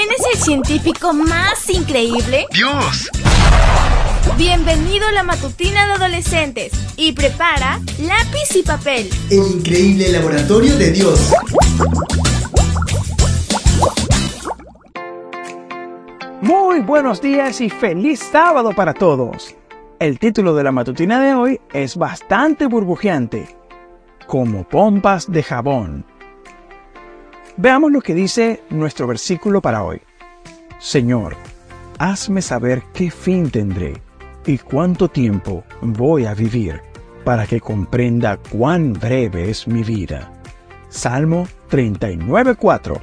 ¿Quién 0.00 0.12
es 0.12 0.34
el 0.34 0.40
científico 0.40 1.12
más 1.12 1.68
increíble? 1.68 2.46
¡Dios! 2.54 3.10
Bienvenido 4.38 5.06
a 5.06 5.12
la 5.12 5.22
matutina 5.22 5.84
de 5.84 5.92
adolescentes 5.92 6.72
y 6.96 7.12
prepara 7.12 7.78
lápiz 7.98 8.56
y 8.56 8.62
papel. 8.62 9.10
El 9.30 9.58
increíble 9.58 10.08
laboratorio 10.08 10.74
de 10.78 10.90
Dios. 10.92 11.34
Muy 16.40 16.80
buenos 16.80 17.20
días 17.20 17.60
y 17.60 17.68
feliz 17.68 18.20
sábado 18.20 18.72
para 18.74 18.94
todos. 18.94 19.54
El 19.98 20.18
título 20.18 20.54
de 20.54 20.64
la 20.64 20.72
matutina 20.72 21.20
de 21.20 21.34
hoy 21.34 21.60
es 21.74 21.98
bastante 21.98 22.64
burbujeante, 22.64 23.54
como 24.26 24.66
pompas 24.66 25.30
de 25.30 25.42
jabón. 25.42 26.09
Veamos 27.62 27.92
lo 27.92 28.00
que 28.00 28.14
dice 28.14 28.62
nuestro 28.70 29.06
versículo 29.06 29.60
para 29.60 29.84
hoy. 29.84 30.00
Señor, 30.78 31.36
hazme 31.98 32.40
saber 32.40 32.82
qué 32.94 33.10
fin 33.10 33.50
tendré 33.50 34.00
y 34.46 34.56
cuánto 34.56 35.08
tiempo 35.08 35.62
voy 35.82 36.24
a 36.24 36.32
vivir 36.32 36.80
para 37.22 37.46
que 37.46 37.60
comprenda 37.60 38.38
cuán 38.38 38.94
breve 38.94 39.50
es 39.50 39.68
mi 39.68 39.82
vida. 39.82 40.32
Salmo 40.88 41.46
39.4 41.70 42.98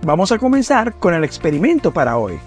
Vamos 0.00 0.32
a 0.32 0.38
comenzar 0.38 0.94
con 0.94 1.12
el 1.12 1.22
experimento 1.22 1.92
para 1.92 2.16
hoy. 2.16 2.38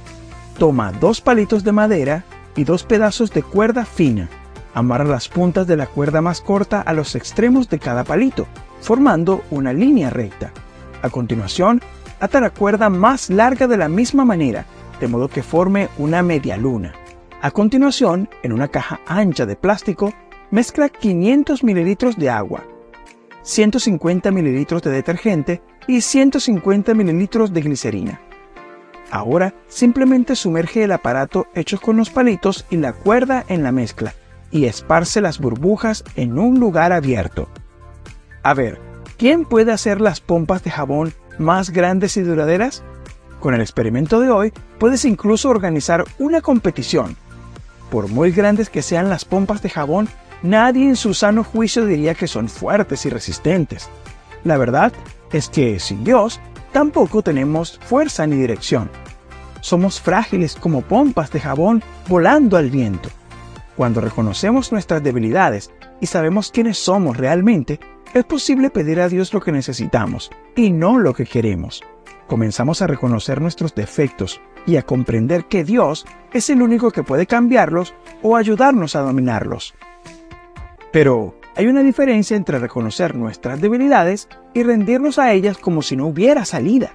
Toma 0.58 0.92
dos 0.92 1.22
palitos 1.22 1.64
de 1.64 1.72
madera 1.72 2.26
y 2.56 2.64
dos 2.64 2.84
pedazos 2.84 3.32
de 3.32 3.44
cuerda 3.44 3.86
fina. 3.86 4.28
Amarra 4.74 5.06
las 5.06 5.30
puntas 5.30 5.68
de 5.68 5.78
la 5.78 5.86
cuerda 5.86 6.20
más 6.22 6.42
corta 6.42 6.82
a 6.82 6.94
los 6.94 7.14
extremos 7.14 7.70
de 7.70 7.78
cada 7.78 8.04
palito, 8.04 8.48
formando 8.82 9.44
una 9.52 9.72
línea 9.72 10.10
recta. 10.10 10.52
A 11.02 11.10
continuación, 11.10 11.82
ata 12.20 12.40
la 12.40 12.52
cuerda 12.52 12.90
más 12.90 13.30
larga 13.30 13.68
de 13.68 13.78
la 13.78 13.90
misma 13.90 14.26
manera, 14.26 14.66
de 15.00 15.08
modo 15.08 15.28
que 15.28 15.44
forme 15.44 15.90
una 15.98 16.22
media 16.22 16.58
luna. 16.58 16.94
A 17.42 17.52
continuación, 17.52 18.30
en 18.44 18.54
una 18.54 18.68
caja 18.68 19.00
ancha 19.08 19.46
de 19.46 19.56
plástico, 19.56 20.14
mezcla 20.52 20.90
500 20.90 21.64
mililitros 21.64 22.18
de 22.18 22.30
agua, 22.30 22.64
150 23.42 24.30
mililitros 24.32 24.84
de 24.84 24.92
detergente 24.92 25.62
y 25.88 26.02
150 26.02 26.94
mililitros 26.94 27.52
de 27.52 27.62
glicerina. 27.62 28.22
Ahora 29.10 29.56
simplemente 29.68 30.36
sumerge 30.36 30.84
el 30.84 30.92
aparato 30.92 31.48
hecho 31.56 31.80
con 31.80 31.98
los 31.98 32.12
palitos 32.12 32.66
y 32.70 32.78
la 32.78 32.94
cuerda 32.94 33.44
en 33.48 33.64
la 33.64 33.72
mezcla 33.72 34.14
y 34.52 34.66
esparce 34.66 35.20
las 35.20 35.40
burbujas 35.40 36.04
en 36.16 36.38
un 36.38 36.60
lugar 36.60 36.92
abierto. 36.92 37.50
A 38.44 38.54
ver, 38.54 38.91
¿quién 39.22 39.46
puede 39.46 39.72
hacer 39.72 40.02
las 40.02 40.20
pompas 40.20 40.64
de 40.64 40.72
jabón 40.72 41.14
más 41.38 41.70
grandes 41.70 42.18
y 42.18 42.22
duraderas? 42.22 42.82
Con 43.40 43.54
el 43.54 43.62
experimento 43.62 44.20
de 44.20 44.32
hoy 44.32 44.52
puedes 44.80 45.06
incluso 45.06 45.48
organizar 45.48 46.06
una 46.18 46.42
competición 46.42 47.16
por 47.92 48.08
muy 48.08 48.32
grandes 48.32 48.72
que 48.72 48.82
sean 48.82 49.12
las 49.12 49.24
pompas 49.24 49.62
de 49.62 49.70
jabón, 49.70 50.10
nadie 50.42 50.88
en 50.88 50.96
su 50.96 51.14
sano 51.14 51.44
juicio 51.44 51.86
diría 51.86 52.16
que 52.16 52.26
son 52.26 52.50
fuertes 52.50 53.06
y 53.06 53.12
resistentes. 53.12 53.90
La 54.44 54.58
verdad 54.58 54.92
es 55.32 55.50
que 55.50 55.80
sin 55.80 56.04
Dios 56.04 56.40
tampoco 56.72 57.22
tenemos 57.22 57.78
fuerza 57.78 58.26
ni 58.26 58.38
dirección. 58.38 58.90
Somos 59.60 60.02
frágiles 60.02 60.56
como 60.56 60.82
pompas 60.82 61.30
de 61.30 61.42
jabón 61.42 61.84
volando 62.08 62.58
al 62.58 62.72
viento. 62.72 63.10
Cuando 63.78 64.02
reconocemos 64.02 64.72
nuestras 64.72 65.04
debilidades 65.04 65.70
y 66.00 66.08
sabemos 66.08 66.50
quiénes 66.50 66.80
somos 66.80 67.18
realmente, 67.18 67.80
es 68.14 68.26
posible 68.26 68.70
pedir 68.70 69.00
a 69.00 69.10
Dios 69.10 69.34
lo 69.34 69.42
que 69.42 69.52
necesitamos 69.52 70.32
y 70.56 70.72
no 70.72 71.00
lo 71.00 71.14
que 71.14 71.26
queremos. 71.26 71.82
Comenzamos 72.28 72.82
a 72.82 72.88
reconocer 72.88 73.42
nuestros 73.42 73.76
defectos 73.76 74.42
y 74.66 74.78
a 74.78 74.84
comprender 74.84 75.46
que 75.46 75.64
Dios 75.64 76.06
es 76.34 76.50
el 76.50 76.62
único 76.62 76.92
que 76.92 77.04
puede 77.04 77.26
cambiarlos 77.26 77.94
o 78.22 78.36
ayudarnos 78.36 78.96
a 78.96 79.02
dominarlos. 79.02 79.74
Pero 80.92 81.36
hay 81.56 81.68
una 81.68 81.84
diferencia 81.84 82.38
entre 82.38 82.60
reconocer 82.60 83.16
nuestras 83.16 83.60
debilidades 83.60 84.30
y 84.54 84.64
rendirnos 84.64 85.20
a 85.20 85.34
ellas 85.34 85.58
como 85.58 85.82
si 85.82 85.96
no 85.96 86.08
hubiera 86.08 86.46
salida. 86.46 86.94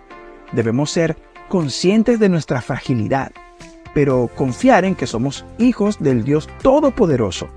Debemos 0.52 0.90
ser 0.90 1.16
conscientes 1.48 2.18
de 2.18 2.28
nuestra 2.28 2.60
fragilidad, 2.62 3.32
pero 3.94 4.30
confiar 4.34 4.84
en 4.84 4.94
que 4.94 5.06
somos 5.06 5.44
hijos 5.58 5.98
del 6.00 6.24
Dios 6.24 6.48
Todopoderoso, 6.62 7.48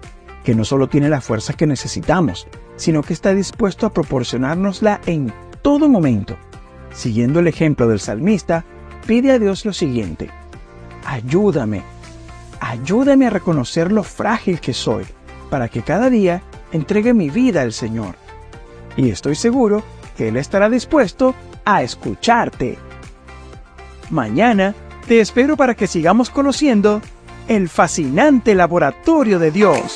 que 0.49 0.55
no 0.55 0.65
solo 0.65 0.89
tiene 0.89 1.09
la 1.09 1.21
fuerza 1.21 1.53
que 1.53 1.67
necesitamos, 1.67 2.47
sino 2.75 3.03
que 3.03 3.13
está 3.13 3.35
dispuesto 3.35 3.85
a 3.85 3.93
proporcionárnosla 3.93 4.99
en 5.05 5.31
todo 5.61 5.87
momento. 5.87 6.37
Siguiendo 6.91 7.39
el 7.39 7.47
ejemplo 7.47 7.87
del 7.87 7.99
salmista, 7.99 8.65
pide 9.05 9.31
a 9.31 9.37
Dios 9.37 9.63
lo 9.63 9.73
siguiente, 9.73 10.31
ayúdame, 11.05 11.83
ayúdame 12.59 13.27
a 13.27 13.29
reconocer 13.29 13.91
lo 13.91 14.01
frágil 14.01 14.59
que 14.59 14.73
soy, 14.73 15.05
para 15.51 15.69
que 15.69 15.83
cada 15.83 16.09
día 16.09 16.41
entregue 16.71 17.13
mi 17.13 17.29
vida 17.29 17.61
al 17.61 17.71
Señor. 17.71 18.15
Y 18.97 19.11
estoy 19.11 19.35
seguro 19.35 19.83
que 20.17 20.29
Él 20.29 20.37
estará 20.37 20.67
dispuesto 20.67 21.35
a 21.63 21.83
escucharte. 21.83 22.79
Mañana 24.09 24.73
te 25.07 25.19
espero 25.19 25.55
para 25.55 25.75
que 25.75 25.85
sigamos 25.85 26.31
conociendo 26.31 27.03
el 27.47 27.69
fascinante 27.69 28.55
laboratorio 28.55 29.37
de 29.37 29.51
Dios. 29.51 29.95